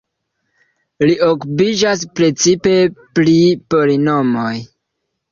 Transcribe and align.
Li 1.09 1.17
okupiĝas 1.25 2.01
precipe 2.19 2.73
pri 3.19 3.35
polinomoj. 3.75 4.55